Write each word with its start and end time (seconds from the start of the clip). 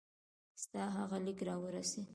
ستا 0.63 0.83
هغه 0.97 1.17
لیک 1.25 1.39
را 1.47 1.55
ورسېدی. 1.63 2.03